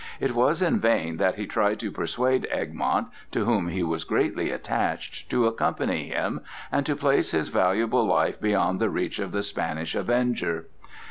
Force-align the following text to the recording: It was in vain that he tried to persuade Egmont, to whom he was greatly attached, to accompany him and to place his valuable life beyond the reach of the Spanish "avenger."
It 0.19 0.33
was 0.33 0.63
in 0.63 0.79
vain 0.79 1.17
that 1.17 1.35
he 1.35 1.45
tried 1.45 1.79
to 1.81 1.91
persuade 1.91 2.47
Egmont, 2.49 3.09
to 3.29 3.45
whom 3.45 3.67
he 3.67 3.83
was 3.83 4.03
greatly 4.03 4.49
attached, 4.49 5.29
to 5.29 5.45
accompany 5.45 6.07
him 6.07 6.41
and 6.71 6.87
to 6.87 6.95
place 6.95 7.29
his 7.29 7.49
valuable 7.49 8.05
life 8.07 8.41
beyond 8.41 8.79
the 8.79 8.89
reach 8.89 9.19
of 9.19 9.31
the 9.31 9.43
Spanish 9.43 9.93
"avenger." 9.93 10.65